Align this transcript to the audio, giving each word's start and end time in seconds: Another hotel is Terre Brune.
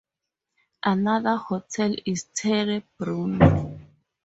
Another 0.83 1.35
hotel 1.35 1.95
is 2.07 2.23
Terre 2.33 2.81
Brune. 2.97 3.85